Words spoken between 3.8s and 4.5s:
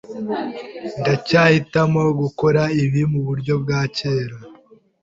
kera.